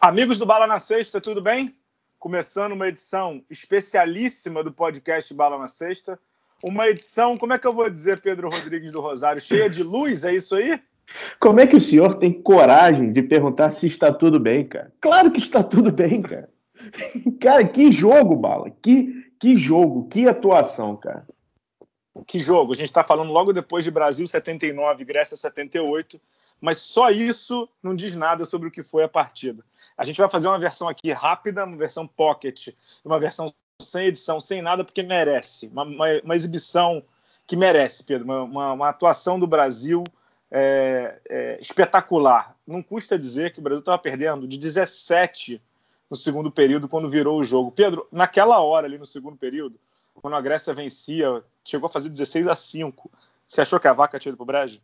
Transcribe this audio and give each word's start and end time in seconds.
Amigos 0.00 0.38
do 0.38 0.46
Bala 0.46 0.64
na 0.64 0.78
Sexta, 0.78 1.20
tudo 1.20 1.42
bem? 1.42 1.74
Começando 2.20 2.70
uma 2.70 2.86
edição 2.86 3.42
especialíssima 3.50 4.62
do 4.62 4.72
podcast 4.72 5.34
Bala 5.34 5.58
na 5.58 5.66
Sexta. 5.66 6.16
Uma 6.62 6.88
edição, 6.88 7.36
como 7.36 7.52
é 7.52 7.58
que 7.58 7.66
eu 7.66 7.72
vou 7.72 7.90
dizer, 7.90 8.20
Pedro 8.20 8.48
Rodrigues 8.48 8.92
do 8.92 9.00
Rosário, 9.00 9.42
cheia 9.42 9.68
de 9.68 9.82
luz, 9.82 10.24
é 10.24 10.32
isso 10.32 10.54
aí? 10.54 10.80
Como 11.40 11.58
é 11.58 11.66
que 11.66 11.74
o 11.74 11.80
senhor 11.80 12.14
tem 12.14 12.32
coragem 12.32 13.12
de 13.12 13.22
perguntar 13.22 13.72
se 13.72 13.88
está 13.88 14.12
tudo 14.12 14.38
bem, 14.38 14.64
cara? 14.64 14.92
Claro 15.00 15.32
que 15.32 15.40
está 15.40 15.64
tudo 15.64 15.90
bem, 15.90 16.22
cara. 16.22 16.48
Cara, 17.40 17.66
que 17.66 17.90
jogo, 17.90 18.36
Bala. 18.36 18.70
Que, 18.70 19.32
que 19.40 19.56
jogo, 19.56 20.06
que 20.08 20.28
atuação, 20.28 20.96
cara. 20.96 21.26
Que 22.24 22.38
jogo. 22.38 22.72
A 22.72 22.76
gente 22.76 22.86
está 22.86 23.02
falando 23.02 23.32
logo 23.32 23.52
depois 23.52 23.82
de 23.82 23.90
Brasil 23.90 24.28
79, 24.28 25.04
Grécia 25.04 25.36
78, 25.36 26.20
mas 26.60 26.78
só 26.78 27.10
isso 27.10 27.68
não 27.82 27.94
diz 27.94 28.14
nada 28.14 28.44
sobre 28.44 28.68
o 28.68 28.70
que 28.70 28.82
foi 28.82 29.04
a 29.04 29.08
partida. 29.08 29.64
A 29.96 30.04
gente 30.04 30.20
vai 30.20 30.30
fazer 30.30 30.48
uma 30.48 30.58
versão 30.58 30.88
aqui 30.88 31.12
rápida, 31.12 31.64
uma 31.64 31.76
versão 31.76 32.06
pocket, 32.06 32.68
uma 33.04 33.18
versão 33.18 33.52
sem 33.80 34.06
edição, 34.06 34.40
sem 34.40 34.60
nada, 34.60 34.84
porque 34.84 35.02
merece. 35.02 35.66
Uma, 35.68 35.84
uma, 35.84 36.06
uma 36.24 36.36
exibição 36.36 37.02
que 37.46 37.56
merece, 37.56 38.04
Pedro. 38.04 38.24
Uma, 38.24 38.72
uma 38.72 38.88
atuação 38.88 39.38
do 39.38 39.46
Brasil 39.46 40.04
é, 40.50 41.18
é, 41.28 41.58
espetacular. 41.60 42.56
Não 42.66 42.82
custa 42.82 43.18
dizer 43.18 43.52
que 43.52 43.60
o 43.60 43.62
Brasil 43.62 43.80
estava 43.80 43.98
perdendo 43.98 44.46
de 44.46 44.58
17 44.58 45.60
no 46.10 46.16
segundo 46.16 46.50
período, 46.50 46.88
quando 46.88 47.08
virou 47.08 47.38
o 47.38 47.44
jogo. 47.44 47.70
Pedro, 47.70 48.06
naquela 48.10 48.60
hora 48.60 48.86
ali 48.86 48.98
no 48.98 49.06
segundo 49.06 49.36
período, 49.36 49.78
quando 50.14 50.34
a 50.34 50.40
Grécia 50.40 50.74
vencia, 50.74 51.42
chegou 51.64 51.86
a 51.86 51.90
fazer 51.90 52.08
16 52.08 52.48
a 52.48 52.56
5. 52.56 53.10
Você 53.46 53.60
achou 53.60 53.78
que 53.78 53.88
a 53.88 53.92
vaca 53.92 54.18
tinha 54.18 54.30
ido 54.30 54.36
para 54.36 54.42
o 54.42 54.46
Brejo? 54.46 54.80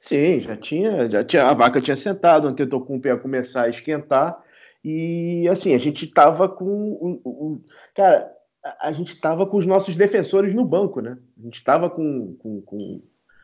Sim, 0.00 0.40
já 0.40 0.56
tinha, 0.56 1.10
já 1.10 1.24
tinha, 1.24 1.46
a 1.46 1.52
vaca 1.52 1.80
tinha 1.80 1.96
sentado, 1.96 2.44
o 2.44 2.48
Antetokounmpo 2.48 3.08
ia 3.08 3.16
começar 3.16 3.62
a 3.62 3.68
esquentar 3.68 4.40
e 4.84 5.48
assim, 5.48 5.74
a 5.74 5.78
gente 5.78 6.06
tava 6.06 6.48
com 6.48 6.64
o, 6.64 7.20
o 7.24 7.64
cara, 7.94 8.30
a, 8.64 8.88
a 8.88 8.92
gente 8.92 9.20
tava 9.20 9.46
com 9.46 9.56
os 9.56 9.66
nossos 9.66 9.96
defensores 9.96 10.54
no 10.54 10.64
banco, 10.64 11.00
né? 11.00 11.18
A 11.38 11.42
gente 11.42 11.62
tava 11.64 11.90
com 11.90 12.36
com, 12.38 12.60
com, 12.62 13.02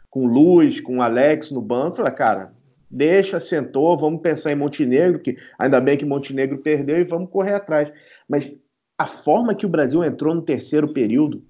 com 0.09 0.27
Luz, 0.27 0.81
com 0.81 1.03
Alex 1.03 1.51
no 1.51 1.61
banco, 1.61 1.97
falei, 1.97 2.13
cara, 2.13 2.53
deixa, 2.91 3.41
sentou, 3.41 3.99
vamos 3.99 4.21
pensar 4.21 4.53
em 4.53 4.57
Montenegro, 4.57 5.19
que 5.19 5.37
ainda 5.59 5.81
bem 5.81 5.97
que 5.97 6.05
Montenegro 6.05 6.59
perdeu 6.59 6.99
e 6.99 7.05
vamos 7.05 7.31
correr 7.31 7.55
atrás. 7.55 7.91
Mas 8.29 8.53
a 8.99 9.07
forma 9.07 9.55
que 9.55 9.67
o 9.67 9.69
Brasil 9.69 10.05
entrou 10.05 10.35
no 10.35 10.43
terceiro 10.43 10.93
período, 10.93 11.43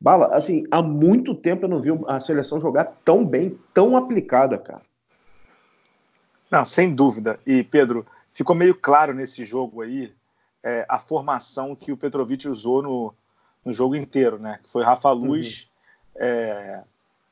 Bala, 0.00 0.34
assim, 0.34 0.64
há 0.70 0.80
muito 0.80 1.34
tempo 1.34 1.66
eu 1.66 1.68
não 1.68 1.80
vi 1.80 1.90
a 2.06 2.20
seleção 2.20 2.58
jogar 2.58 2.84
tão 3.04 3.24
bem, 3.24 3.58
tão 3.74 3.96
aplicada, 3.96 4.56
cara. 4.56 4.82
Não, 6.50 6.64
sem 6.64 6.94
dúvida. 6.94 7.38
E, 7.46 7.62
Pedro, 7.62 8.06
ficou 8.32 8.56
meio 8.56 8.74
claro 8.74 9.12
nesse 9.12 9.44
jogo 9.44 9.82
aí 9.82 10.12
é, 10.62 10.86
a 10.88 10.98
formação 10.98 11.74
que 11.74 11.92
o 11.92 11.96
Petrovic 11.96 12.48
usou 12.48 12.82
no, 12.82 13.14
no 13.64 13.72
jogo 13.72 13.94
inteiro, 13.94 14.38
né? 14.38 14.58
Que 14.62 14.70
foi 14.70 14.82
Rafa 14.82 15.10
Luz, 15.10 15.70
uhum. 16.14 16.22
é, 16.22 16.82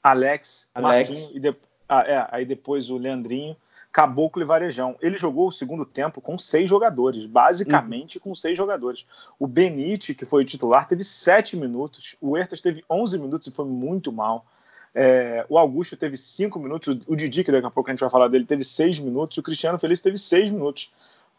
Alex, 0.03 0.71
Alex, 0.75 1.09
Marquinhos 1.09 1.35
e 1.35 1.41
de, 1.41 1.57
ah, 1.89 2.03
é, 2.03 2.29
aí 2.31 2.45
depois 2.45 2.91
o 2.91 2.97
Leandrinho, 2.97 3.57
Caboclo 3.93 4.43
e 4.43 4.45
Varejão. 4.45 4.97
Ele 5.01 5.17
jogou 5.17 5.49
o 5.49 5.53
segundo 5.53 5.85
tempo 5.85 6.21
com 6.21 6.39
seis 6.39 6.69
jogadores, 6.69 7.25
basicamente 7.27 8.19
uhum. 8.19 8.25
com 8.25 8.35
seis 8.35 8.57
jogadores. 8.57 9.07
O 9.39 9.47
Benite, 9.47 10.15
que 10.15 10.25
foi 10.25 10.43
o 10.43 10.47
titular, 10.47 10.87
teve 10.87 11.05
sete 11.05 11.57
minutos. 11.57 12.17
O 12.21 12.37
Ertas 12.37 12.61
teve 12.61 12.85
onze 12.89 13.19
minutos 13.19 13.47
e 13.47 13.51
foi 13.51 13.65
muito 13.65 14.13
mal. 14.13 14.45
É, 14.95 15.45
o 15.49 15.59
Augusto 15.59 15.97
teve 15.97 16.17
cinco 16.17 16.59
minutos. 16.59 17.05
O 17.07 17.17
Didi, 17.17 17.45
que 17.45 17.53
daqui 17.53 17.67
a 17.67 17.71
pouco 17.71 17.91
a 17.91 17.93
gente 17.93 18.01
vai 18.01 18.11
falar 18.11 18.29
dele, 18.29 18.45
teve 18.45 18.65
seis 18.65 18.99
minutos. 18.99 19.39
O 19.39 19.43
Cristiano 19.43 19.79
Feliz 19.79 20.01
teve 20.01 20.19
seis 20.19 20.51
minutos. 20.51 20.93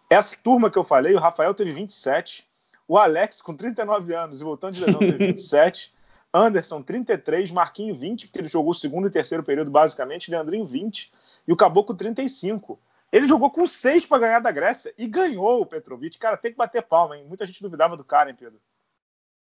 Essa 0.10 0.36
turma 0.44 0.72
que 0.72 0.78
eu 0.78 0.84
falei, 0.84 1.14
o 1.14 1.20
Rafael 1.20 1.54
teve 1.54 1.72
27. 1.72 2.48
O 2.88 2.98
Alex, 2.98 3.42
com 3.42 3.56
39 3.56 4.16
anos 4.16 4.42
e 4.42 4.44
voltando 4.44 4.74
de 4.74 4.84
lesão, 4.84 5.00
teve 5.00 5.18
27. 5.28 5.94
Anderson, 6.34 6.82
33, 6.82 7.52
Marquinho, 7.52 7.96
20, 7.96 8.28
porque 8.28 8.40
ele 8.40 8.48
jogou 8.48 8.72
o 8.72 8.76
segundo 8.76 9.08
e 9.08 9.12
terceiro 9.12 9.44
período, 9.44 9.72
basicamente, 9.72 10.30
Leandrinho, 10.30 10.66
20, 10.66 11.12
e 11.50 11.52
o 11.52 11.56
Caboclo, 11.56 11.96
35. 11.96 12.80
Ele 13.12 13.26
jogou 13.26 13.50
com 13.50 13.66
6 13.66 14.06
para 14.06 14.20
ganhar 14.20 14.40
da 14.40 14.52
Grécia 14.52 14.94
e 14.96 15.08
ganhou 15.08 15.60
o 15.60 15.66
Petrovic. 15.66 16.20
Cara, 16.20 16.38
tem 16.38 16.52
que 16.52 16.58
bater 16.58 16.84
palma, 16.84 17.18
hein? 17.18 17.26
Muita 17.28 17.44
gente 17.44 17.64
duvidava 17.64 17.98
do 17.98 18.04
cara, 18.04 18.30
hein, 18.30 18.36
Pedro? 18.40 18.62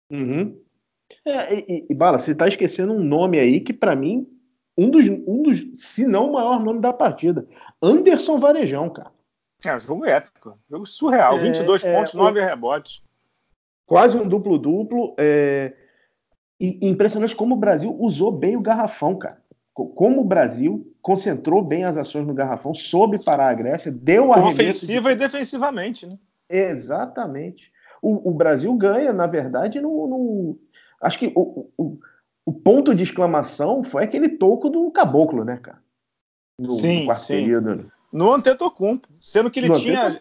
Uhum. 0.09 0.59
É, 1.23 1.53
e, 1.53 1.85
e, 1.87 1.93
Bala, 1.93 2.17
você 2.17 2.31
está 2.31 2.47
esquecendo 2.47 2.91
um 2.91 3.03
nome 3.03 3.37
aí 3.37 3.61
que, 3.61 3.71
para 3.71 3.95
mim, 3.95 4.27
um 4.75 4.89
dos, 4.89 5.07
um 5.07 5.43
dos, 5.43 5.63
se 5.75 6.07
não 6.07 6.31
o 6.31 6.33
maior 6.33 6.63
nome 6.63 6.81
da 6.81 6.91
partida. 6.91 7.47
Anderson 7.79 8.39
Varejão, 8.39 8.89
cara. 8.89 9.11
É, 9.63 9.77
jogo 9.77 10.03
épico. 10.03 10.57
Jogo 10.67 10.87
surreal. 10.87 11.35
É, 11.35 11.39
22 11.39 11.85
é, 11.85 11.95
pontos, 11.95 12.15
9 12.15 12.41
rebotes. 12.41 13.03
Quase 13.85 14.17
um 14.17 14.27
duplo-duplo. 14.27 15.13
É, 15.19 15.71
e 16.59 16.79
impressionante 16.89 17.35
como 17.35 17.53
o 17.53 17.59
Brasil 17.59 17.95
usou 17.99 18.31
bem 18.31 18.57
o 18.57 18.61
garrafão, 18.61 19.15
cara. 19.15 19.39
Como 19.71 20.21
o 20.21 20.25
Brasil 20.25 20.90
concentrou 21.01 21.63
bem 21.63 21.83
as 21.83 21.97
ações 21.97 22.27
no 22.27 22.33
garrafão, 22.33 22.73
soube 22.73 23.23
parar 23.23 23.49
a 23.49 23.53
Grécia, 23.53 23.91
deu 23.91 24.33
a 24.33 24.45
Ofensiva 24.45 25.09
de... 25.09 25.15
e 25.15 25.17
defensivamente, 25.17 26.05
né? 26.05 26.17
Exatamente. 26.49 27.71
O, 28.01 28.29
o, 28.29 28.33
Brasil 28.33 28.73
ganha, 28.75 29.13
na 29.13 29.27
verdade, 29.27 29.79
no. 29.79 30.07
no... 30.07 30.59
Acho 31.01 31.19
que 31.19 31.31
o, 31.35 31.69
o, 31.77 31.99
o, 32.45 32.53
ponto 32.53 32.93
de 32.93 33.03
exclamação 33.03 33.83
foi 33.83 34.03
aquele 34.03 34.29
toco 34.29 34.69
do 34.69 34.91
caboclo, 34.91 35.45
né, 35.45 35.57
cara? 35.57 35.81
No, 36.57 36.69
sim, 36.69 37.01
no 37.01 37.05
quarto 37.05 37.21
sim. 37.21 37.35
período. 37.35 37.75
Né? 37.75 37.85
No 38.11 38.33
Antetokounmpo, 38.33 39.07
sendo 39.19 39.49
que 39.49 39.59
ele 39.59 39.69
no 39.69 39.79
tinha. 39.79 40.17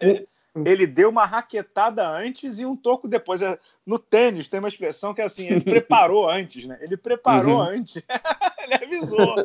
Ele 0.65 0.85
deu 0.85 1.09
uma 1.09 1.25
raquetada 1.25 2.05
antes 2.05 2.59
e 2.59 2.65
um 2.65 2.75
toco 2.75 3.07
depois. 3.07 3.41
É, 3.41 3.57
no 3.85 3.97
tênis 3.97 4.49
tem 4.49 4.59
uma 4.59 4.67
expressão 4.67 5.13
que 5.13 5.21
é 5.21 5.23
assim: 5.23 5.47
ele 5.47 5.61
preparou 5.61 6.27
antes, 6.29 6.65
né? 6.65 6.77
Ele 6.81 6.97
preparou 6.97 7.55
uhum. 7.55 7.61
antes. 7.61 8.03
ele 8.63 8.73
avisou. 8.73 9.35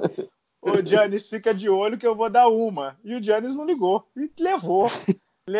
O 0.66 0.86
Giannis 0.86 1.28
fica 1.28 1.54
de 1.54 1.68
olho 1.68 1.98
que 1.98 2.06
eu 2.06 2.14
vou 2.14 2.28
dar 2.28 2.48
uma. 2.48 2.98
E 3.04 3.14
o 3.14 3.22
Giannis 3.22 3.56
não 3.56 3.64
ligou. 3.64 4.08
E 4.16 4.30
levou. 4.38 4.90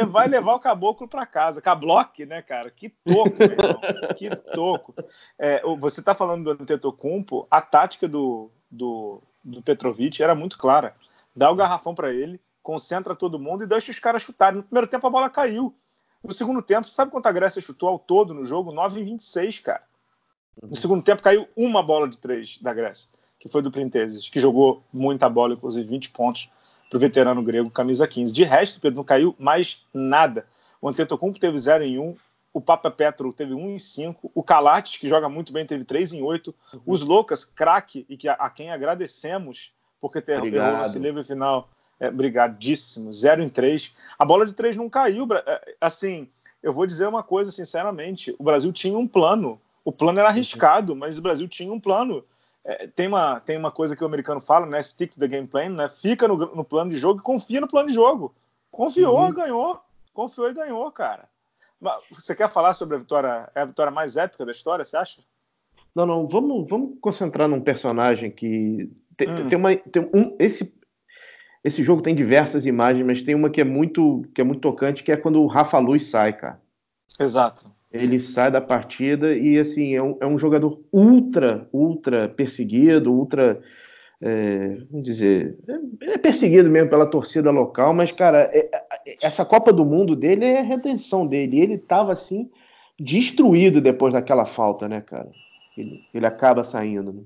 Vai 0.09 0.27
levar 0.27 0.55
o 0.55 0.61
caboclo 0.61 1.07
para 1.07 1.25
casa. 1.25 1.63
Cabloque, 1.63 2.27
né, 2.27 2.43
cara? 2.43 2.71
Que 2.71 2.89
toco, 2.89 3.37
meu 3.39 3.53
irmão. 3.53 3.81
Que 4.17 4.35
toco. 4.53 4.95
É, 5.39 5.63
você 5.79 6.03
tá 6.03 6.15
falando 6.15 6.57
do 6.57 6.63
Antetokounmpo, 6.63 7.47
a 7.49 7.61
tática 7.61 8.09
do, 8.09 8.51
do, 8.69 9.23
do 9.45 9.63
Petrovic 9.63 10.21
era 10.21 10.35
muito 10.35 10.59
clara. 10.59 10.97
Dá 11.35 11.51
o 11.51 11.57
garrafão 11.57 11.95
para 11.95 12.13
ele, 12.13 12.41
concentra 12.63 13.15
todo 13.15 13.39
mundo 13.39 13.63
e 13.63 13.67
deixa 13.67 13.93
os 13.93 14.01
caras 14.01 14.23
chutarem. 14.23 14.57
No 14.57 14.65
primeiro 14.65 14.89
tempo 14.89 15.07
a 15.07 15.11
bola 15.11 15.31
caiu. 15.31 15.73
No 16.23 16.33
segundo 16.33 16.61
tempo, 16.61 16.89
sabe 16.89 17.13
quanto 17.13 17.27
a 17.27 17.33
Grécia 17.33 17.63
chutou 17.63 17.89
ao 17.89 17.99
todo 17.99 18.35
no 18.35 18.45
jogo? 18.45 18.73
9 18.73 19.01
em 19.01 19.05
26, 19.05 19.61
cara. 19.61 19.85
No 20.61 20.75
segundo 20.75 21.03
tempo 21.03 21.23
caiu 21.23 21.47
uma 21.55 21.83
bola 21.83 22.09
de 22.09 22.19
três 22.19 22.59
da 22.59 22.73
Grécia, 22.73 23.11
que 23.39 23.49
foi 23.49 23.63
do 23.63 23.71
Printezes, 23.71 24.29
que 24.29 24.41
jogou 24.41 24.83
muita 24.93 25.29
bola, 25.29 25.55
inclusive 25.55 25.89
20 25.89 26.11
pontos 26.11 26.51
para 26.89 26.97
o 26.97 27.01
veterano 27.01 27.43
grego, 27.43 27.71
camisa 27.71 28.07
15. 28.07 28.33
De 28.33 28.45
resto, 28.45 28.81
Pedro, 28.81 28.97
não 28.97 29.05
caiu 29.05 29.35
mais 29.39 29.85
nada. 29.93 30.47
O 30.81 30.89
Antetokounmpo 30.89 31.39
teve 31.39 31.59
0 31.59 31.85
em 31.85 31.99
1, 31.99 32.15
o 32.53 32.61
Papa 32.61 32.91
Petro 32.91 33.33
teve 33.33 33.53
1 33.53 33.71
em 33.71 33.79
5, 33.79 34.31
o 34.35 34.43
Calates, 34.43 34.97
que 34.97 35.09
joga 35.09 35.29
muito 35.29 35.53
bem, 35.53 35.67
teve 35.67 35.85
3 35.85 36.15
em 36.15 36.23
8, 36.23 36.55
uhum. 36.73 36.81
os 36.87 37.03
Loucas, 37.03 37.45
craque, 37.45 38.07
e 38.09 38.17
que 38.17 38.29
a, 38.29 38.35
a, 38.35 38.49
quem 38.49 38.71
agradecemos 38.71 39.75
porque 40.01 40.21
ter 40.21 40.43
errou 40.45 40.79
nesse 40.79 40.99
livro 40.99 41.25
final, 41.25 41.69
é, 41.99 42.11
brigadíssimo, 42.11 43.13
0 43.13 43.43
em 43.43 43.49
3. 43.49 43.95
A 44.19 44.25
bola 44.25 44.47
de 44.47 44.53
3 44.53 44.77
não 44.77 44.89
caiu. 44.89 45.27
É, 45.35 45.75
assim, 45.81 46.29
eu 46.63 46.73
vou 46.73 46.87
dizer 46.87 47.07
uma 47.07 47.23
coisa 47.23 47.51
sinceramente: 47.51 48.35
o 48.39 48.45
Brasil 48.45 48.73
tinha 48.73 48.97
um 48.97 49.07
plano. 49.07 49.61
O 49.85 49.93
plano 49.93 50.19
era 50.19 50.29
arriscado, 50.29 50.97
mas 50.97 51.19
o 51.19 51.23
Brasil 51.23 51.49
tinha 51.49 51.73
um 51.73 51.81
plano. 51.81 52.25
É, 52.67 52.89
tem, 52.89 53.07
uma, 53.07 53.39
tem 53.39 53.57
uma 53.57 53.71
coisa 53.71 53.95
que 53.95 54.03
o 54.03 54.07
americano 54.07 54.41
fala, 54.41 54.67
né? 54.67 54.83
Stick 54.83 55.13
to 55.13 55.21
the 55.21 55.29
game 55.29 55.47
plan, 55.47 55.69
né? 55.69 55.89
Fica 55.89 56.27
no, 56.27 56.37
no 56.37 56.65
plano 56.65 56.91
de 56.91 56.97
jogo 56.97 57.21
e 57.21 57.23
confia 57.23 57.61
no 57.61 57.69
plano 57.69 57.89
de 57.89 57.95
jogo. 57.95 58.35
Confiou, 58.73 59.21
uhum. 59.21 59.33
ganhou. 59.33 59.81
Confiou 60.13 60.51
e 60.51 60.55
ganhou, 60.55 60.91
cara. 60.91 61.29
Você 62.11 62.35
quer 62.35 62.49
falar 62.49 62.75
sobre 62.75 62.97
a 62.97 62.99
vitória? 62.99 63.49
É 63.55 63.61
a 63.61 63.65
vitória 63.65 63.93
mais 63.93 64.17
épica 64.17 64.45
da 64.45 64.51
história, 64.51 64.85
você 64.85 64.97
acha? 64.97 65.23
Não, 65.95 66.05
não, 66.05 66.27
vamos, 66.27 66.69
vamos 66.69 66.99
concentrar 67.01 67.47
num 67.47 67.61
personagem 67.61 68.31
que 68.31 68.91
tem, 69.17 69.31
hum. 69.31 69.49
tem 69.49 69.59
uma. 69.59 69.77
Tem 69.77 70.11
um, 70.13 70.35
esse, 70.39 70.75
esse 71.63 71.85
jogo 71.85 72.03
tem 72.03 72.17
diversas 72.17 72.67
imagens, 72.67 73.07
mas 73.07 73.23
tem 73.23 73.35
uma 73.35 73.49
que 73.49 73.61
é 73.61 73.65
muito 73.65 74.23
que 74.35 74.41
é 74.41 74.45
muito 74.45 74.61
tocante, 74.61 75.05
que 75.05 75.13
é 75.13 75.17
quando 75.17 75.41
o 75.41 75.47
Rafa 75.47 75.79
Luz 75.79 76.07
sai, 76.07 76.33
cara. 76.33 76.61
Exato. 77.21 77.71
Ele 77.93 78.19
sai 78.19 78.51
da 78.51 78.61
partida 78.61 79.35
e 79.35 79.59
assim 79.59 79.95
é 79.95 80.03
um, 80.03 80.19
é 80.21 80.27
um 80.27 80.39
jogador 80.39 80.81
ultra, 80.93 81.69
ultra 81.73 82.29
perseguido, 82.29 83.13
ultra 83.13 83.63
é, 84.21 84.79
vamos 84.91 85.05
dizer, 85.05 85.59
é, 86.01 86.19
perseguido 86.19 86.71
mesmo 86.71 86.89
pela 86.89 87.07
torcida 87.07 87.51
local, 87.51 87.93
mas, 87.93 88.11
cara, 88.11 88.51
é, 88.53 88.71
é, 88.75 89.17
essa 89.23 89.45
Copa 89.45 89.73
do 89.73 89.85
Mundo 89.85 90.17
dele 90.17 90.45
é 90.45 90.61
a 90.61 90.63
redenção 90.63 91.27
dele. 91.27 91.61
Ele 91.61 91.79
tava 91.79 92.13
assim, 92.13 92.51
destruído 92.99 93.81
depois 93.81 94.15
daquela 94.15 94.47
falta, 94.47 94.89
né, 94.89 95.01
cara? 95.01 95.31
Ele, 95.77 96.03
ele 96.15 96.27
acaba 96.27 96.65
saindo. 96.65 97.13
Né? 97.13 97.23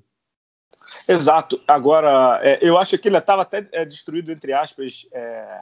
Exato. 1.06 1.60
Agora, 1.66 2.40
é, 2.42 2.58
eu 2.60 2.76
acho 2.76 2.98
que 2.98 3.08
ele 3.08 3.16
estava 3.16 3.42
até 3.42 3.68
é, 3.72 3.84
destruído, 3.84 4.32
entre 4.32 4.52
aspas, 4.52 5.06
é, 5.12 5.60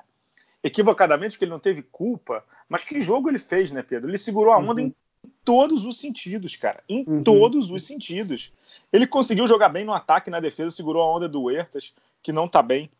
equivocadamente 0.62 1.32
porque 1.32 1.44
ele 1.44 1.52
não 1.52 1.58
teve 1.58 1.82
culpa, 1.82 2.44
mas 2.68 2.84
que 2.84 3.00
jogo 3.00 3.28
ele 3.28 3.38
fez, 3.38 3.70
né, 3.70 3.82
Pedro? 3.82 4.10
Ele 4.10 4.18
segurou 4.18 4.52
a 4.52 4.58
onda 4.58 4.80
uhum. 4.80 4.88
em 4.88 4.94
todos 5.44 5.84
os 5.84 5.98
sentidos, 5.98 6.56
cara. 6.56 6.82
Em 6.88 7.04
uhum. 7.06 7.22
todos 7.22 7.70
os 7.70 7.82
sentidos. 7.84 8.52
Ele 8.92 9.06
conseguiu 9.06 9.46
jogar 9.46 9.68
bem 9.68 9.84
no 9.84 9.92
ataque, 9.92 10.30
na 10.30 10.40
defesa, 10.40 10.74
segurou 10.74 11.02
a 11.02 11.16
onda 11.16 11.28
do 11.28 11.42
Huertas, 11.42 11.94
que 12.22 12.32
não 12.32 12.48
tá 12.48 12.62
bem, 12.62 12.90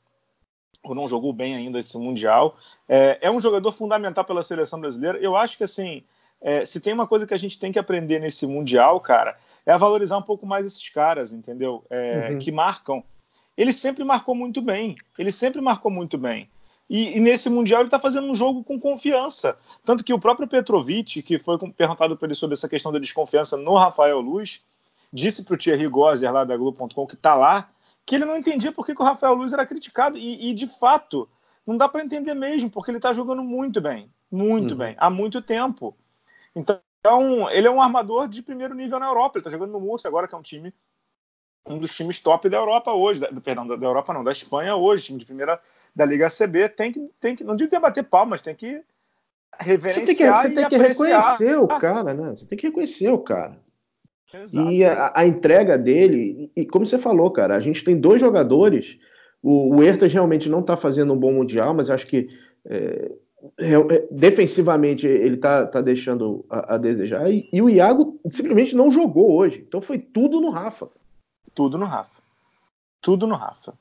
ou 0.82 0.94
não 0.94 1.08
jogou 1.08 1.32
bem 1.32 1.54
ainda 1.54 1.78
esse 1.78 1.98
Mundial. 1.98 2.56
É, 2.88 3.18
é 3.20 3.30
um 3.30 3.40
jogador 3.40 3.72
fundamental 3.72 4.24
pela 4.24 4.42
seleção 4.42 4.80
brasileira. 4.80 5.18
Eu 5.18 5.36
acho 5.36 5.58
que, 5.58 5.64
assim, 5.64 6.02
é, 6.40 6.64
se 6.64 6.80
tem 6.80 6.92
uma 6.92 7.06
coisa 7.06 7.26
que 7.26 7.34
a 7.34 7.38
gente 7.38 7.58
tem 7.58 7.72
que 7.72 7.78
aprender 7.78 8.20
nesse 8.20 8.46
Mundial, 8.46 9.00
cara, 9.00 9.36
é 9.66 9.72
a 9.72 9.76
valorizar 9.76 10.16
um 10.16 10.22
pouco 10.22 10.46
mais 10.46 10.64
esses 10.64 10.88
caras, 10.88 11.32
entendeu? 11.32 11.84
É, 11.90 12.30
uhum. 12.30 12.38
Que 12.38 12.52
marcam. 12.52 13.02
Ele 13.56 13.72
sempre 13.72 14.04
marcou 14.04 14.34
muito 14.34 14.62
bem. 14.62 14.96
Ele 15.18 15.32
sempre 15.32 15.60
marcou 15.60 15.90
muito 15.90 16.16
bem. 16.16 16.48
E, 16.88 17.16
e, 17.16 17.20
nesse 17.20 17.50
Mundial 17.50 17.82
ele 17.82 17.88
está 17.88 17.98
fazendo 17.98 18.26
um 18.26 18.34
jogo 18.34 18.64
com 18.64 18.80
confiança. 18.80 19.58
Tanto 19.84 20.02
que 20.02 20.12
o 20.12 20.18
próprio 20.18 20.48
Petrovic, 20.48 21.22
que 21.22 21.38
foi 21.38 21.58
perguntado 21.72 22.16
por 22.16 22.24
ele 22.26 22.34
sobre 22.34 22.54
essa 22.54 22.68
questão 22.68 22.90
da 22.90 22.98
desconfiança 22.98 23.56
no 23.56 23.74
Rafael 23.74 24.20
Luz, 24.20 24.64
disse 25.12 25.44
para 25.44 25.54
o 25.54 25.58
Thierry 25.58 25.86
Gozer, 25.86 26.32
lá 26.32 26.44
da 26.44 26.56
Globo.com, 26.56 27.06
que 27.06 27.14
está 27.14 27.34
lá, 27.34 27.68
que 28.06 28.14
ele 28.14 28.24
não 28.24 28.36
entendia 28.36 28.72
por 28.72 28.86
que, 28.86 28.94
que 28.94 29.02
o 29.02 29.04
Rafael 29.04 29.34
Luz 29.34 29.52
era 29.52 29.66
criticado. 29.66 30.16
E, 30.16 30.50
e 30.50 30.54
de 30.54 30.66
fato, 30.66 31.28
não 31.66 31.76
dá 31.76 31.86
para 31.88 32.02
entender 32.02 32.32
mesmo, 32.32 32.70
porque 32.70 32.90
ele 32.90 32.98
está 32.98 33.12
jogando 33.12 33.42
muito 33.42 33.80
bem. 33.80 34.10
Muito 34.30 34.72
uhum. 34.72 34.78
bem. 34.78 34.96
Há 34.98 35.10
muito 35.10 35.42
tempo. 35.42 35.94
Então, 36.56 36.80
ele 37.50 37.66
é 37.66 37.70
um 37.70 37.82
armador 37.82 38.28
de 38.28 38.42
primeiro 38.42 38.74
nível 38.74 38.98
na 38.98 39.06
Europa. 39.06 39.36
Ele 39.36 39.40
está 39.40 39.50
jogando 39.50 39.72
no 39.72 39.80
Murcia 39.80 40.08
agora, 40.08 40.26
que 40.26 40.34
é 40.34 40.38
um 40.38 40.42
time 40.42 40.72
um 41.68 41.78
dos 41.78 41.94
times 41.94 42.20
top 42.20 42.48
da 42.48 42.56
Europa 42.56 42.92
hoje, 42.92 43.20
da, 43.20 43.28
perdão, 43.40 43.66
da, 43.66 43.76
da, 43.76 43.86
Europa 43.86 44.12
não, 44.12 44.24
da 44.24 44.32
Espanha 44.32 44.74
hoje, 44.76 45.04
time 45.04 45.18
de 45.18 45.26
primeira 45.26 45.60
da 45.94 46.04
Liga 46.04 46.26
ACB, 46.26 46.68
tem 46.68 46.92
que, 46.92 47.10
tem 47.20 47.36
que 47.36 47.44
não 47.44 47.56
digo 47.56 47.70
que 47.70 47.76
é 47.76 47.80
bater 47.80 48.04
palmas, 48.04 48.42
tem 48.42 48.54
que 48.54 48.82
reverenciar 49.58 50.06
Você 50.06 50.14
tem 50.14 50.26
que, 50.26 50.32
você 50.32 50.50
tem 50.50 50.68
que 50.68 50.76
reconhecer 50.76 51.58
o 51.58 51.66
cara, 51.66 52.14
né? 52.14 52.30
Você 52.30 52.46
tem 52.46 52.58
que 52.58 52.66
reconhecer 52.66 53.10
o 53.10 53.18
cara. 53.18 53.58
Exato. 54.32 54.70
E 54.70 54.84
a, 54.84 55.12
a, 55.14 55.26
entrega 55.26 55.78
dele, 55.78 56.50
e, 56.54 56.66
como 56.66 56.86
você 56.86 56.98
falou, 56.98 57.30
cara, 57.30 57.56
a 57.56 57.60
gente 57.60 57.82
tem 57.82 57.98
dois 57.98 58.20
jogadores, 58.20 58.98
o, 59.42 59.76
o 59.76 59.82
Ertas 59.82 60.12
realmente 60.12 60.48
não 60.48 60.60
está 60.60 60.76
fazendo 60.76 61.12
um 61.14 61.18
bom 61.18 61.32
Mundial, 61.32 61.72
mas 61.72 61.88
acho 61.88 62.06
que 62.06 62.28
é, 62.66 63.10
é, 63.58 64.06
defensivamente 64.10 65.06
ele 65.06 65.36
tá, 65.36 65.66
tá 65.66 65.80
deixando 65.80 66.44
a, 66.50 66.74
a 66.74 66.78
desejar, 66.78 67.30
e, 67.30 67.48
e, 67.52 67.62
o 67.62 67.70
Iago 67.70 68.20
simplesmente 68.30 68.76
não 68.76 68.90
jogou 68.90 69.32
hoje, 69.32 69.64
então 69.66 69.80
foi 69.80 69.98
tudo 69.98 70.40
no 70.40 70.50
Rafa. 70.50 70.90
Tudo 71.54 71.78
no 71.78 71.86
Rafa. 71.86 72.22
Tudo 73.00 73.26
no 73.26 73.34
Rafa. 73.34 73.74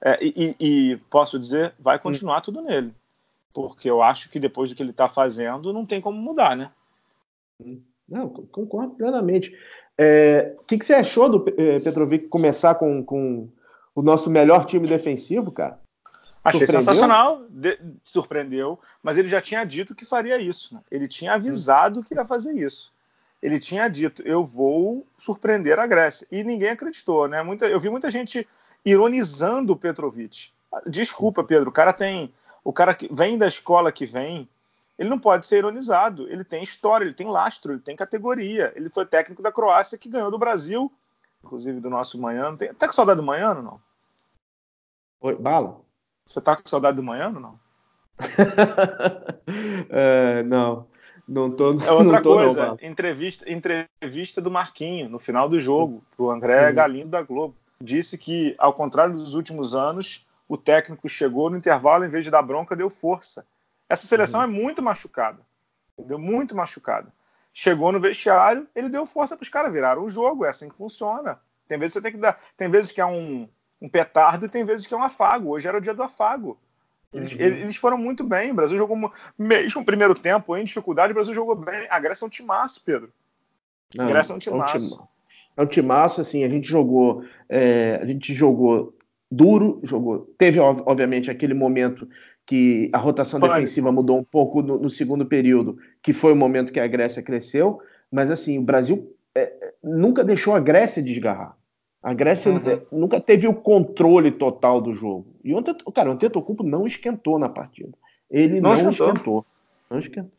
É, 0.00 0.18
e, 0.22 0.56
e, 0.60 0.96
posso 1.10 1.38
dizer, 1.38 1.74
vai 1.78 1.98
continuar 1.98 2.38
hum. 2.38 2.42
tudo 2.42 2.62
nele. 2.62 2.94
Porque 3.52 3.90
eu 3.90 4.02
acho 4.02 4.30
que 4.30 4.38
depois 4.38 4.70
do 4.70 4.76
que 4.76 4.82
ele 4.82 4.90
está 4.90 5.08
fazendo, 5.08 5.72
não 5.72 5.84
tem 5.84 6.00
como 6.00 6.20
mudar, 6.20 6.56
né? 6.56 6.70
Não, 8.08 8.28
concordo 8.28 8.94
plenamente. 8.94 9.50
O 9.50 9.54
é, 9.98 10.54
que, 10.66 10.78
que 10.78 10.86
você 10.86 10.94
achou 10.94 11.28
do 11.28 11.44
é, 11.56 11.80
Petrovic 11.80 12.28
começar 12.28 12.76
com, 12.76 13.02
com 13.04 13.48
o 13.94 14.02
nosso 14.02 14.30
melhor 14.30 14.64
time 14.64 14.86
defensivo, 14.86 15.50
cara? 15.50 15.80
Achei 16.44 16.66
sensacional, 16.66 17.44
de, 17.50 17.78
surpreendeu, 18.04 18.78
mas 19.02 19.18
ele 19.18 19.28
já 19.28 19.40
tinha 19.40 19.64
dito 19.64 19.94
que 19.94 20.04
faria 20.04 20.38
isso. 20.38 20.74
Né? 20.74 20.80
Ele 20.90 21.08
tinha 21.08 21.34
avisado 21.34 22.02
que 22.04 22.14
ia 22.14 22.24
fazer 22.24 22.56
isso 22.56 22.92
ele 23.42 23.58
tinha 23.58 23.88
dito: 23.88 24.22
eu 24.22 24.42
vou 24.42 25.06
surpreender 25.16 25.78
a 25.78 25.86
Grécia. 25.86 26.26
E 26.30 26.42
ninguém 26.42 26.70
acreditou, 26.70 27.28
né? 27.28 27.42
Muita, 27.42 27.66
eu 27.66 27.80
vi 27.80 27.88
muita 27.88 28.10
gente 28.10 28.46
ironizando 28.84 29.72
o 29.72 29.76
Petrovic. 29.76 30.52
Desculpa, 30.86 31.44
Pedro, 31.44 31.70
o 31.70 31.72
cara 31.72 31.92
tem. 31.92 32.32
O 32.64 32.72
cara 32.72 32.94
que 32.94 33.08
vem 33.12 33.38
da 33.38 33.46
escola 33.46 33.92
que 33.92 34.04
vem, 34.04 34.48
ele 34.98 35.08
não 35.08 35.18
pode 35.18 35.46
ser 35.46 35.58
ironizado. 35.58 36.28
Ele 36.28 36.44
tem 36.44 36.62
história, 36.62 37.04
ele 37.04 37.14
tem 37.14 37.28
lastro, 37.28 37.72
ele 37.72 37.80
tem 37.80 37.96
categoria. 37.96 38.72
Ele 38.74 38.90
foi 38.90 39.06
técnico 39.06 39.42
da 39.42 39.52
Croácia 39.52 39.96
que 39.96 40.08
ganhou 40.08 40.30
do 40.30 40.38
Brasil, 40.38 40.92
inclusive 41.42 41.80
do 41.80 41.88
nosso 41.88 42.20
Manhã. 42.20 42.54
Tem, 42.56 42.74
tá 42.74 42.86
com 42.86 42.92
saudade 42.92 43.20
do 43.20 43.26
Manhã 43.26 43.50
ou 43.50 43.62
não? 43.62 43.80
Oi, 45.20 45.36
bala? 45.36 45.80
Você 46.26 46.40
tá 46.40 46.56
com 46.56 46.68
saudade 46.68 46.96
do 46.96 47.02
Manhã 47.02 47.28
ou 47.28 47.40
não? 47.40 47.60
é, 49.88 50.42
não. 50.42 50.86
Não 51.28 51.50
tô, 51.50 51.78
é 51.82 51.92
outra 51.92 52.22
tô, 52.22 52.36
coisa, 52.36 52.68
não, 52.68 52.78
entrevista, 52.80 53.44
entrevista 53.50 54.40
do 54.40 54.50
Marquinho 54.50 55.10
no 55.10 55.18
final 55.18 55.46
do 55.46 55.60
jogo, 55.60 56.02
pro 56.16 56.30
André 56.30 56.70
uhum. 56.70 56.74
Galindo 56.74 57.10
da 57.10 57.20
Globo. 57.20 57.54
Disse 57.78 58.16
que, 58.16 58.54
ao 58.56 58.72
contrário 58.72 59.12
dos 59.14 59.34
últimos 59.34 59.74
anos, 59.74 60.26
o 60.48 60.56
técnico 60.56 61.06
chegou 61.06 61.50
no 61.50 61.58
intervalo, 61.58 62.04
em 62.04 62.08
vez 62.08 62.24
de 62.24 62.30
dar 62.30 62.40
bronca, 62.40 62.74
deu 62.74 62.88
força. 62.88 63.44
Essa 63.90 64.06
seleção 64.06 64.40
uhum. 64.40 64.46
é 64.46 64.48
muito 64.48 64.82
machucada. 64.82 65.40
Deu 65.98 66.18
muito 66.18 66.56
machucada. 66.56 67.12
Chegou 67.52 67.92
no 67.92 68.00
vestiário, 68.00 68.66
ele 68.74 68.88
deu 68.88 69.04
força 69.04 69.36
para 69.36 69.42
os 69.42 69.48
caras, 69.50 69.72
viraram 69.72 70.04
o 70.04 70.08
jogo, 70.08 70.46
é 70.46 70.48
assim 70.48 70.70
que 70.70 70.76
funciona. 70.76 71.38
Tem 71.66 71.78
vezes 71.78 71.92
que 71.92 72.00
você 72.00 72.02
tem 72.04 72.12
que 72.12 72.18
dar. 72.18 72.40
Tem 72.56 72.70
vezes 72.70 72.90
que 72.90 73.02
é 73.02 73.06
um, 73.06 73.46
um 73.82 73.88
petardo 73.88 74.46
e 74.46 74.48
tem 74.48 74.64
vezes 74.64 74.86
que 74.86 74.94
é 74.94 74.96
um 74.96 75.02
afago. 75.02 75.50
Hoje 75.50 75.68
era 75.68 75.76
o 75.76 75.80
dia 75.80 75.92
do 75.92 76.02
afago. 76.02 76.58
Eles, 77.12 77.32
uhum. 77.32 77.40
eles, 77.40 77.76
foram 77.76 77.96
muito 77.96 78.22
bem. 78.22 78.50
O 78.50 78.54
Brasil 78.54 78.76
jogou, 78.76 79.10
mesmo 79.38 79.80
no 79.80 79.86
primeiro 79.86 80.14
tempo, 80.14 80.56
em 80.56 80.64
dificuldade, 80.64 81.12
o 81.12 81.14
Brasil 81.14 81.32
jogou 81.32 81.56
bem. 81.56 81.86
A 81.88 81.98
Grécia 81.98 82.24
é 82.24 82.26
um 82.26 82.30
timaço, 82.30 82.82
Pedro. 82.84 83.10
Não, 83.94 84.04
a 84.04 84.08
Grécia 84.08 84.32
é 84.32 84.36
um 84.36 84.38
timaço. 84.38 85.08
É 85.56 85.62
um 85.62 85.66
timaço, 85.66 86.20
assim, 86.20 86.44
a 86.44 86.48
gente 86.48 86.68
jogou, 86.68 87.24
é, 87.48 87.98
a 88.00 88.06
gente 88.06 88.34
jogou 88.34 88.94
duro, 89.30 89.80
jogou. 89.82 90.32
Teve, 90.38 90.60
obviamente, 90.60 91.30
aquele 91.30 91.54
momento 91.54 92.08
que 92.46 92.88
a 92.92 92.98
rotação 92.98 93.40
Pânico. 93.40 93.60
defensiva 93.60 93.92
mudou 93.92 94.18
um 94.18 94.24
pouco 94.24 94.62
no, 94.62 94.78
no, 94.78 94.88
segundo 94.88 95.26
período, 95.26 95.78
que 96.02 96.12
foi 96.12 96.32
o 96.32 96.36
momento 96.36 96.72
que 96.72 96.80
a 96.80 96.86
Grécia 96.86 97.22
cresceu, 97.22 97.80
mas 98.10 98.30
assim, 98.30 98.58
o 98.58 98.62
Brasil 98.62 99.14
é, 99.34 99.74
nunca 99.82 100.24
deixou 100.24 100.54
a 100.54 100.60
Grécia 100.60 101.02
desgarrar. 101.02 101.56
A 102.08 102.14
Grécia 102.14 102.50
uhum. 102.50 103.00
nunca 103.00 103.20
teve 103.20 103.46
o 103.46 103.52
controle 103.52 104.30
total 104.30 104.80
do 104.80 104.94
jogo. 104.94 105.26
E 105.44 105.54
ontem, 105.54 105.76
cara, 105.94 106.08
o 106.08 106.12
Antetokounmpo 106.14 106.62
não 106.62 106.86
esquentou 106.86 107.38
na 107.38 107.50
partida. 107.50 107.92
Ele 108.30 108.62
não, 108.62 108.72
não 108.72 108.90
esquentou. 108.90 109.44
Não 109.90 109.98
esquentou. 109.98 110.32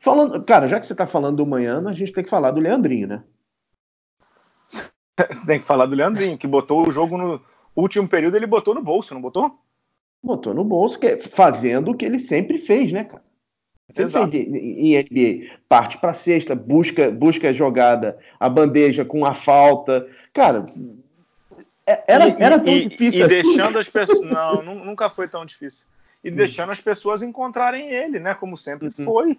Falando, 0.00 0.44
cara, 0.44 0.66
já 0.66 0.80
que 0.80 0.84
você 0.84 0.92
está 0.92 1.06
falando 1.06 1.36
do 1.36 1.46
Manhã, 1.46 1.80
a 1.86 1.92
gente 1.92 2.12
tem 2.12 2.24
que 2.24 2.28
falar 2.28 2.50
do 2.50 2.58
Leandrinho, 2.58 3.06
né? 3.06 3.22
tem 5.46 5.60
que 5.60 5.64
falar 5.64 5.86
do 5.86 5.94
Leandrinho, 5.94 6.36
que 6.36 6.48
botou 6.48 6.84
o 6.84 6.90
jogo 6.90 7.16
no 7.16 7.40
último 7.76 8.08
período, 8.08 8.36
ele 8.36 8.44
botou 8.44 8.74
no 8.74 8.82
bolso, 8.82 9.14
não 9.14 9.22
botou? 9.22 9.56
Botou 10.20 10.52
no 10.52 10.64
bolso, 10.64 10.98
é 11.02 11.16
fazendo 11.18 11.92
o 11.92 11.96
que 11.96 12.04
ele 12.04 12.18
sempre 12.18 12.58
fez, 12.58 12.90
né, 12.90 13.04
cara? 13.04 13.22
Exato. 13.96 14.34
em 14.34 14.96
NBA, 14.96 15.58
parte 15.68 15.98
para 15.98 16.14
cesta, 16.14 16.54
busca, 16.54 17.10
busca 17.10 17.50
a 17.50 17.52
jogada, 17.52 18.18
a 18.40 18.48
bandeja 18.48 19.04
com 19.04 19.24
a 19.24 19.34
falta. 19.34 20.08
Cara, 20.32 20.66
é, 21.86 22.02
era, 22.06 22.28
e, 22.28 22.36
era 22.38 22.58
tão 22.58 22.72
e, 22.72 22.86
difícil 22.86 23.20
e 23.20 23.24
assim. 23.24 23.34
deixando 23.34 23.78
as 23.78 23.88
pessoas. 23.88 24.30
Não, 24.30 24.62
nunca 24.62 25.08
foi 25.08 25.28
tão 25.28 25.44
difícil. 25.44 25.86
E 26.22 26.30
hum. 26.30 26.34
deixando 26.34 26.72
as 26.72 26.80
pessoas 26.80 27.22
encontrarem 27.22 27.90
ele, 27.90 28.18
né? 28.18 28.34
Como 28.34 28.56
sempre 28.56 28.86
uhum. 28.86 29.04
foi. 29.04 29.38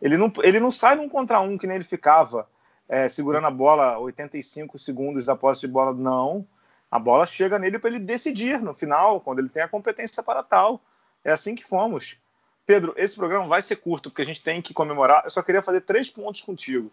Ele 0.00 0.16
não, 0.16 0.32
ele 0.42 0.58
não 0.58 0.70
sai 0.70 0.96
num 0.96 1.08
contra 1.08 1.40
um 1.40 1.58
que 1.58 1.66
nem 1.66 1.76
ele 1.76 1.84
ficava 1.84 2.48
é, 2.88 3.08
segurando 3.08 3.46
a 3.46 3.50
bola 3.50 3.98
85 3.98 4.78
segundos 4.78 5.24
da 5.24 5.36
posse 5.36 5.60
de 5.60 5.68
bola. 5.68 5.92
Não. 5.92 6.46
A 6.90 6.98
bola 6.98 7.26
chega 7.26 7.58
nele 7.58 7.78
para 7.78 7.90
ele 7.90 7.98
decidir 7.98 8.60
no 8.60 8.72
final, 8.72 9.20
quando 9.20 9.40
ele 9.40 9.48
tem 9.48 9.62
a 9.62 9.68
competência 9.68 10.22
para 10.22 10.42
tal. 10.42 10.80
É 11.24 11.32
assim 11.32 11.54
que 11.54 11.64
fomos. 11.64 12.16
Pedro, 12.66 12.94
esse 12.96 13.14
programa 13.14 13.46
vai 13.46 13.60
ser 13.60 13.76
curto, 13.76 14.10
porque 14.10 14.22
a 14.22 14.26
gente 14.26 14.42
tem 14.42 14.62
que 14.62 14.72
comemorar. 14.72 15.22
Eu 15.24 15.30
só 15.30 15.42
queria 15.42 15.62
fazer 15.62 15.82
três 15.82 16.10
pontos 16.10 16.40
contigo. 16.40 16.90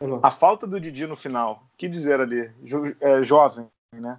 Uhum. 0.00 0.18
A 0.22 0.30
falta 0.30 0.66
do 0.66 0.80
Didi 0.80 1.06
no 1.06 1.16
final. 1.16 1.62
que 1.76 1.88
dizer 1.88 2.20
ali? 2.20 2.50
Jo, 2.64 2.84
é, 3.00 3.22
jovem, 3.22 3.66
né? 3.94 4.18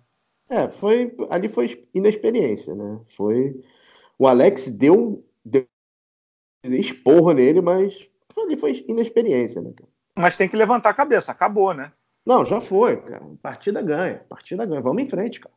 É, 0.50 0.70
foi, 0.70 1.15
ali 1.29 1.48
foi 1.48 1.88
inexperiência, 1.93 2.75
né? 2.75 3.00
Foi. 3.15 3.60
O 4.20 4.27
Alex 4.27 4.70
deu, 4.70 5.25
deu 5.43 5.65
esporro 6.63 7.31
nele, 7.31 7.62
mas 7.62 8.08
ali 8.38 8.55
foi 8.55 8.86
inexperiência, 8.88 9.62
né, 9.62 9.74
Mas 10.15 10.36
tem 10.36 10.48
que 10.48 10.55
levantar 10.55 10.89
a 10.89 10.93
cabeça, 10.93 11.31
acabou, 11.31 11.74
né? 11.74 11.91
Não, 12.25 12.46
já 12.46 12.62
foi, 12.62 12.98
cara. 12.98 13.25
Partida 13.41 13.81
ganha, 13.81 14.24
partida 14.29 14.65
ganha. 14.65 14.81
Vamos 14.81 15.01
em 15.01 15.10
frente, 15.10 15.39
cara. 15.39 15.55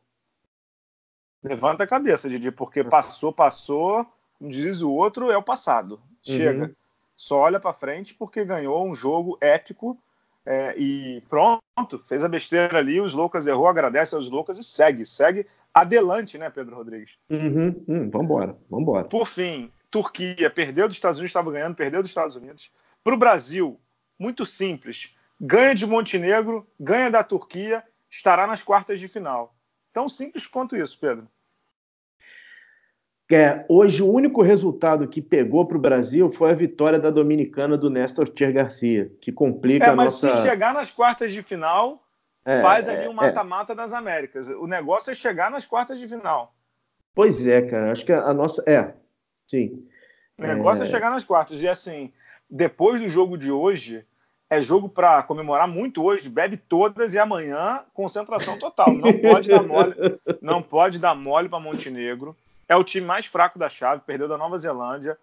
Levanta 1.43 1.83
a 1.83 1.87
cabeça, 1.87 2.27
Didi, 2.27 2.51
porque 2.51 2.83
passou, 2.83 3.31
passou 3.31 4.07
como 4.37 4.51
diz 4.51 4.81
o 4.81 4.91
outro, 4.91 5.31
é 5.31 5.37
o 5.37 5.43
passado. 5.43 5.99
Chega. 6.23 6.65
Uhum. 6.65 6.75
Só 7.15 7.39
olha 7.39 7.59
para 7.59 7.73
frente 7.73 8.13
porque 8.13 8.43
ganhou 8.43 8.85
um 8.85 8.93
jogo 8.93 9.37
épico 9.39 9.97
é, 10.45 10.75
e 10.77 11.21
pronto, 11.27 12.01
fez 12.05 12.23
a 12.23 12.29
besteira 12.29 12.77
ali, 12.77 13.01
os 13.01 13.13
Loucas 13.13 13.47
errou, 13.47 13.67
agradece 13.67 14.13
aos 14.13 14.29
Loucas 14.29 14.57
e 14.59 14.63
segue. 14.63 15.05
Segue 15.05 15.47
adelante, 15.73 16.37
né, 16.37 16.49
Pedro 16.49 16.75
Rodrigues? 16.75 17.17
Uhum, 17.29 17.83
uhum, 17.87 18.09
vambora, 18.09 18.57
vambora. 18.69 19.05
Por 19.05 19.27
fim, 19.27 19.71
Turquia 19.89 20.49
perdeu 20.49 20.87
dos 20.87 20.97
Estados 20.97 21.17
Unidos, 21.17 21.31
estava 21.31 21.51
ganhando, 21.51 21.75
perdeu 21.75 22.01
dos 22.01 22.11
Estados 22.11 22.35
Unidos. 22.35 22.71
Para 23.03 23.15
o 23.15 23.17
Brasil, 23.17 23.79
muito 24.19 24.45
simples. 24.45 25.15
Ganha 25.39 25.73
de 25.73 25.85
Montenegro, 25.85 26.67
ganha 26.79 27.09
da 27.09 27.23
Turquia, 27.23 27.83
estará 28.09 28.45
nas 28.45 28.61
quartas 28.61 28.99
de 28.99 29.07
final. 29.07 29.55
Tão 29.91 30.07
simples 30.07 30.45
quanto 30.45 30.77
isso, 30.77 30.97
Pedro. 30.99 31.27
É, 33.31 33.65
hoje 33.67 34.03
o 34.03 34.11
único 34.11 34.43
resultado 34.43 35.07
que 35.07 35.19
pegou 35.19 35.65
para 35.65 35.77
o 35.77 35.81
Brasil 35.81 36.29
foi 36.29 36.51
a 36.51 36.55
vitória 36.55 36.99
da 36.99 37.09
dominicana 37.09 37.75
do 37.75 37.89
Néstor 37.89 38.27
Tier 38.27 38.53
Garcia, 38.53 39.11
que 39.19 39.31
complica 39.31 39.87
é, 39.87 39.89
a 39.89 39.95
nossa... 39.95 40.27
mas 40.27 40.35
se 40.35 40.41
chegar 40.43 40.73
nas 40.73 40.91
quartas 40.91 41.33
de 41.33 41.41
final, 41.41 42.03
é, 42.45 42.61
faz 42.61 42.87
ali 42.87 43.07
um 43.07 43.11
é. 43.11 43.15
mata-mata 43.15 43.73
é. 43.73 43.75
das 43.75 43.93
Américas. 43.93 44.47
O 44.47 44.67
negócio 44.67 45.09
é 45.09 45.15
chegar 45.15 45.49
nas 45.49 45.65
quartas 45.65 45.99
de 45.99 46.07
final. 46.07 46.53
Pois 47.15 47.47
é, 47.47 47.63
cara. 47.63 47.91
Acho 47.91 48.05
que 48.05 48.11
a, 48.11 48.31
nossa... 48.31 48.63
É, 48.67 48.93
sim. 49.47 49.83
O 50.37 50.43
negócio 50.43 50.83
é... 50.83 50.85
é 50.85 50.89
chegar 50.89 51.09
nas 51.09 51.25
quartas. 51.25 51.63
E 51.63 51.67
assim, 51.67 52.13
depois 52.47 52.99
do 52.99 53.09
jogo 53.09 53.39
de 53.39 53.51
hoje, 53.51 54.05
é 54.51 54.61
jogo 54.61 54.87
para 54.87 55.23
comemorar 55.23 55.67
muito 55.67 56.03
hoje, 56.03 56.29
bebe 56.29 56.57
todas 56.57 57.15
e 57.15 57.17
amanhã 57.17 57.81
concentração 57.91 58.59
total. 58.59 58.93
Não 58.93 59.11
pode 59.13 59.49
dar 59.49 59.63
mole, 59.63 59.95
não 60.43 60.61
pode 60.61 60.99
dar 60.99 61.15
mole 61.15 61.49
para 61.49 61.59
Montenegro 61.59 62.35
é 62.67 62.75
o 62.75 62.83
time 62.83 63.05
mais 63.05 63.25
fraco 63.25 63.59
da 63.59 63.69
chave, 63.69 64.01
perdeu 64.05 64.27
da 64.27 64.37
Nova 64.37 64.57
Zelândia. 64.57 65.17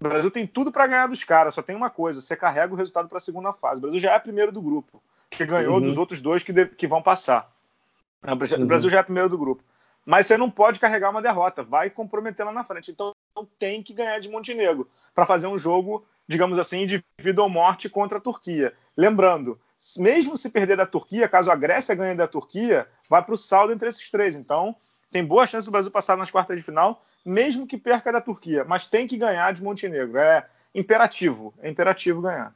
O 0.00 0.04
Brasil 0.04 0.30
tem 0.30 0.46
tudo 0.46 0.70
para 0.70 0.86
ganhar 0.86 1.08
dos 1.08 1.24
caras, 1.24 1.54
só 1.54 1.62
tem 1.62 1.74
uma 1.74 1.90
coisa: 1.90 2.20
você 2.20 2.36
carrega 2.36 2.72
o 2.72 2.76
resultado 2.76 3.08
para 3.08 3.18
a 3.18 3.20
segunda 3.20 3.52
fase. 3.52 3.78
O 3.78 3.82
Brasil 3.82 3.98
já 3.98 4.12
é 4.12 4.18
primeiro 4.18 4.52
do 4.52 4.62
grupo, 4.62 5.02
que 5.28 5.44
ganhou 5.44 5.74
uhum. 5.74 5.80
dos 5.80 5.98
outros 5.98 6.20
dois 6.20 6.42
que, 6.42 6.52
de, 6.52 6.66
que 6.66 6.86
vão 6.86 7.02
passar. 7.02 7.52
O 8.22 8.30
uhum. 8.30 8.66
Brasil 8.66 8.90
já 8.90 9.00
é 9.00 9.02
primeiro 9.02 9.28
do 9.28 9.38
grupo. 9.38 9.62
Mas 10.04 10.26
você 10.26 10.36
não 10.38 10.50
pode 10.50 10.80
carregar 10.80 11.10
uma 11.10 11.20
derrota, 11.20 11.62
vai 11.62 11.90
comprometer 11.90 12.44
lá 12.46 12.52
na 12.52 12.64
frente. 12.64 12.90
Então 12.90 13.12
tem 13.58 13.82
que 13.82 13.92
ganhar 13.92 14.18
de 14.18 14.30
Montenegro 14.30 14.88
para 15.14 15.26
fazer 15.26 15.46
um 15.46 15.58
jogo, 15.58 16.04
digamos 16.26 16.58
assim, 16.58 16.86
de 16.86 17.04
vida 17.18 17.42
ou 17.42 17.48
morte 17.48 17.90
contra 17.90 18.16
a 18.18 18.20
Turquia. 18.20 18.72
Lembrando, 18.96 19.60
mesmo 19.98 20.36
se 20.36 20.50
perder 20.50 20.76
da 20.76 20.86
Turquia, 20.86 21.28
caso 21.28 21.50
a 21.50 21.54
Grécia 21.54 21.94
ganhe 21.94 22.14
da 22.14 22.26
Turquia, 22.26 22.88
vai 23.08 23.22
para 23.22 23.34
o 23.34 23.36
saldo 23.36 23.72
entre 23.72 23.88
esses 23.88 24.10
três. 24.10 24.34
Então 24.34 24.74
tem 25.10 25.24
boa 25.24 25.46
chance 25.46 25.66
do 25.66 25.70
Brasil 25.70 25.90
passar 25.90 26.16
nas 26.16 26.30
quartas 26.30 26.56
de 26.56 26.62
final, 26.62 27.02
mesmo 27.24 27.66
que 27.66 27.78
perca 27.78 28.12
da 28.12 28.20
Turquia, 28.20 28.64
mas 28.64 28.86
tem 28.86 29.06
que 29.06 29.16
ganhar 29.16 29.52
de 29.52 29.62
Montenegro. 29.62 30.18
É 30.18 30.46
imperativo, 30.74 31.54
é 31.62 31.70
imperativo 31.70 32.20
ganhar. 32.20 32.54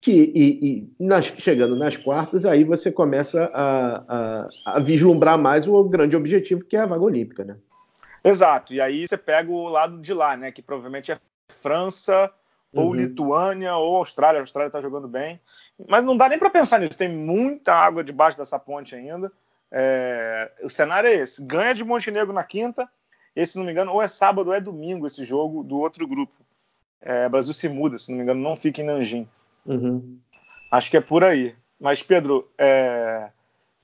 Que, 0.00 0.32
e, 0.34 0.66
e 0.66 1.04
nas, 1.04 1.26
chegando 1.26 1.76
nas 1.76 1.96
quartas, 1.96 2.46
aí 2.46 2.64
você 2.64 2.90
começa 2.90 3.50
a, 3.52 4.04
a, 4.08 4.48
a, 4.66 4.78
vislumbrar 4.80 5.36
mais 5.36 5.68
o 5.68 5.84
grande 5.84 6.16
objetivo, 6.16 6.64
que 6.64 6.76
é 6.76 6.80
a 6.80 6.86
vaga 6.86 7.02
olímpica, 7.02 7.44
né? 7.44 7.56
Exato, 8.24 8.72
e 8.72 8.80
aí 8.80 9.06
você 9.06 9.16
pega 9.16 9.50
o 9.50 9.68
lado 9.68 9.98
de 9.98 10.14
lá, 10.14 10.36
né? 10.36 10.50
Que 10.52 10.62
provavelmente 10.62 11.12
é 11.12 11.18
França, 11.48 12.32
ou 12.72 12.88
uhum. 12.88 12.94
Lituânia, 12.94 13.76
ou 13.76 13.96
Austrália. 13.96 14.40
A 14.40 14.42
Austrália 14.42 14.68
está 14.68 14.80
jogando 14.80 15.08
bem. 15.08 15.40
Mas 15.88 16.04
não 16.04 16.16
dá 16.16 16.28
nem 16.28 16.38
para 16.38 16.50
pensar 16.50 16.80
nisso, 16.80 16.96
tem 16.96 17.08
muita 17.08 17.74
água 17.74 18.04
debaixo 18.04 18.38
dessa 18.38 18.58
ponte 18.58 18.94
ainda. 18.94 19.30
É, 19.72 20.50
o 20.62 20.70
cenário 20.70 21.08
é 21.08 21.14
esse: 21.14 21.44
ganha 21.44 21.74
de 21.74 21.84
Montenegro 21.84 22.32
na 22.32 22.44
quinta. 22.44 22.88
Esse, 23.34 23.52
se 23.52 23.58
não 23.58 23.64
me 23.64 23.72
engano, 23.72 23.92
ou 23.92 24.02
é 24.02 24.08
sábado 24.08 24.48
ou 24.48 24.54
é 24.54 24.60
domingo 24.60 25.06
esse 25.06 25.24
jogo 25.24 25.62
do 25.62 25.78
outro 25.78 26.06
grupo. 26.06 26.34
É, 27.00 27.28
Brasil 27.28 27.54
se 27.54 27.68
muda, 27.68 27.96
se 27.96 28.10
não 28.10 28.18
me 28.18 28.24
engano, 28.24 28.40
não 28.40 28.56
fica 28.56 28.82
em 28.82 28.84
Nanjing. 28.84 29.28
Uhum. 29.64 30.18
Acho 30.70 30.90
que 30.90 30.96
é 30.96 31.00
por 31.00 31.24
aí. 31.24 31.54
Mas, 31.78 32.02
Pedro, 32.02 32.50
é, 32.58 33.30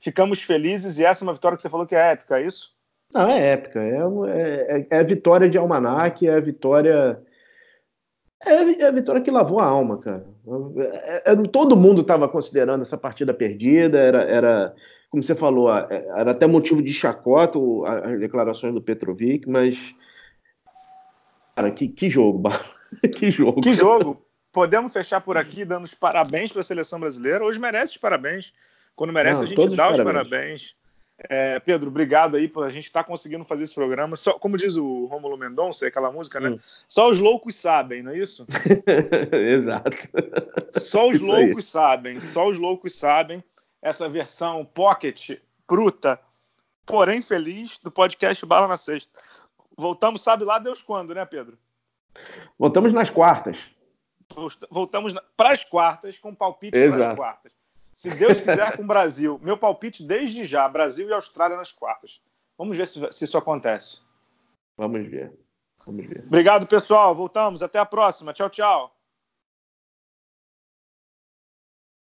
ficamos 0.01 0.43
felizes 0.43 0.99
e 0.99 1.05
essa 1.05 1.25
é 1.25 1.27
uma 1.27 1.35
vitória 1.35 1.57
que 1.57 1.63
você 1.63 1.71
falou 1.71 1.87
que 1.87 1.95
é 1.95 2.13
épica, 2.13 2.39
é 2.39 2.47
isso? 2.47 2.75
Não, 3.13 3.29
é 3.29 3.53
épica. 3.53 3.81
É, 3.81 3.97
é, 3.97 4.87
é 4.91 4.99
a 4.99 5.03
vitória 5.03 5.49
de 5.49 5.57
Almanac, 5.57 6.27
é 6.27 6.35
a 6.35 6.41
vitória. 6.41 7.21
É, 8.45 8.87
a 8.87 8.91
vitória 8.91 9.23
que 9.23 9.31
lavou 9.31 9.61
a 9.61 9.65
alma, 9.65 9.99
cara. 9.99 10.27
todo 11.51 11.77
mundo 11.77 12.03
estava 12.03 12.29
considerando 12.29 12.83
essa 12.83 12.99
partida 12.99 13.33
perdida, 13.33 13.99
era, 13.99 14.23
era 14.25 14.75
como 15.17 15.23
você 15.23 15.35
falou, 15.35 15.75
é, 15.75 16.07
era 16.15 16.33
até 16.33 16.47
motivo 16.47 16.83
de 16.83 16.93
chacota 16.93 17.59
as 17.87 18.21
declarações 18.21 18.75
do 18.75 18.83
Petrovic, 18.83 19.49
mas. 19.49 19.95
Cara, 21.55 21.71
que, 21.71 21.89
que 21.89 22.11
jogo, 22.11 22.51
que 23.17 23.31
jogo. 23.31 23.63
Que 23.63 23.73
jogo. 23.73 24.23
Podemos 24.53 24.93
fechar 24.93 25.23
por 25.23 25.39
aqui 25.39 25.65
dando 25.65 25.85
os 25.85 25.95
parabéns 25.95 26.53
para 26.53 26.61
a 26.61 26.65
seleção 26.65 27.01
brasileira. 27.01 27.43
Hoje 27.43 27.59
merece 27.59 27.93
os 27.93 27.99
parabéns. 27.99 28.53
Quando 28.95 29.13
merece, 29.13 29.41
Não, 29.41 29.47
a 29.47 29.49
gente 29.49 29.77
dá 29.77 29.91
os 29.91 29.97
parabéns. 29.97 30.29
parabéns. 30.29 30.77
É, 31.31 31.59
Pedro, 31.61 31.89
obrigado 31.89 32.37
aí 32.37 32.47
por 32.47 32.63
a 32.63 32.69
gente 32.69 32.85
estar 32.85 33.03
tá 33.03 33.09
conseguindo 33.09 33.45
fazer 33.45 33.65
esse 33.65 33.75
programa. 33.75 34.17
Só, 34.17 34.35
como 34.35 34.59
diz 34.59 34.77
o 34.77 35.07
Rômulo 35.07 35.39
Mendonça, 35.39 35.87
aquela 35.87 36.13
música, 36.13 36.39
né? 36.39 36.51
Hum. 36.51 36.59
Só 36.87 37.09
os 37.09 37.19
loucos 37.19 37.55
sabem, 37.55 38.03
não 38.03 38.13
é 38.13 38.19
isso? 38.19 38.47
Exato. 39.33 39.97
Só 40.73 41.09
os 41.09 41.17
isso 41.17 41.25
loucos 41.25 41.57
aí. 41.57 41.63
sabem, 41.63 42.21
só 42.21 42.47
os 42.47 42.59
loucos 42.59 42.95
sabem 42.95 43.43
essa 43.87 44.09
versão 44.09 44.65
pocket, 44.65 45.39
bruta, 45.69 46.21
porém 46.85 47.23
feliz, 47.23 47.79
do 47.79 47.91
podcast 47.91 48.45
Bala 48.45 48.67
na 48.67 48.77
Sexta. 48.77 49.17
Voltamos, 49.77 50.23
sabe 50.23 50.45
lá 50.45 50.59
Deus 50.59 50.83
quando, 50.83 51.15
né, 51.15 51.25
Pedro? 51.25 51.57
Voltamos 52.59 52.93
nas 52.93 53.11
quartas. 53.11 53.71
Voltamos 54.69 55.15
para 55.37 55.53
as 55.53 55.65
quartas, 55.65 56.19
com 56.19 56.35
palpite 56.35 56.73
para 56.73 57.11
as 57.11 57.17
quartas. 57.17 57.53
Se 57.95 58.11
Deus 58.11 58.41
quiser 58.41 58.77
com 58.77 58.83
o 58.83 58.87
Brasil. 58.87 59.39
Meu 59.41 59.57
palpite 59.57 60.03
desde 60.03 60.45
já, 60.45 60.69
Brasil 60.69 61.09
e 61.09 61.13
Austrália 61.13 61.57
nas 61.57 61.71
quartas. 61.73 62.21
Vamos 62.59 62.77
ver 62.77 62.89
se, 62.89 63.01
se 63.13 63.25
isso 63.25 63.39
acontece. 63.39 64.01
Vamos 64.77 65.07
ver. 65.09 65.33
Vamos 65.87 66.07
ver. 66.07 66.25
Obrigado, 66.27 66.67
pessoal. 66.67 67.15
Voltamos. 67.15 67.63
Até 67.63 67.79
a 67.79 67.87
próxima. 67.87 68.33
Tchau, 68.33 68.51
tchau. 68.51 68.96